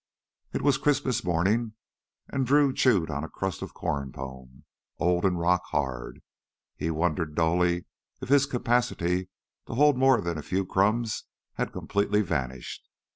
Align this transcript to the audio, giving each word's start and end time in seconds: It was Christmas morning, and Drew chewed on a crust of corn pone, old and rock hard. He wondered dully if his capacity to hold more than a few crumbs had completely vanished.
It 0.51 0.63
was 0.63 0.79
Christmas 0.79 1.23
morning, 1.23 1.73
and 2.27 2.43
Drew 2.47 2.73
chewed 2.73 3.11
on 3.11 3.23
a 3.23 3.29
crust 3.29 3.61
of 3.61 3.75
corn 3.75 4.11
pone, 4.11 4.63
old 4.97 5.25
and 5.25 5.39
rock 5.39 5.61
hard. 5.67 6.23
He 6.75 6.89
wondered 6.89 7.35
dully 7.35 7.85
if 8.19 8.27
his 8.29 8.47
capacity 8.47 9.29
to 9.67 9.75
hold 9.75 9.99
more 9.99 10.19
than 10.19 10.39
a 10.39 10.41
few 10.41 10.65
crumbs 10.65 11.25
had 11.53 11.71
completely 11.71 12.21
vanished. 12.23 12.89